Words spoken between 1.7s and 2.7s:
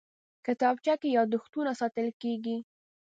ساتل کېږي